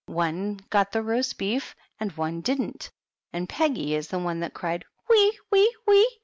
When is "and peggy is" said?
3.31-4.07